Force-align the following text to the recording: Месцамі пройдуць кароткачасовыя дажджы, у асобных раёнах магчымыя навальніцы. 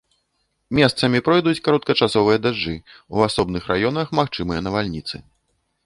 Месцамі 0.77 1.19
пройдуць 1.27 1.61
кароткачасовыя 1.67 2.37
дажджы, 2.47 2.73
у 3.17 3.27
асобных 3.27 3.61
раёнах 3.73 4.07
магчымыя 4.23 4.59
навальніцы. 4.71 5.15